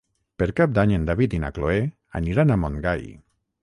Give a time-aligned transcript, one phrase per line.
[0.43, 1.79] Per Cap d'Any en David i na Cloè
[2.23, 3.11] aniran a Montgai.